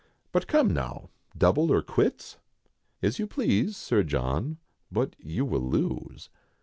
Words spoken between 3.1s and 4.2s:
you please, Sir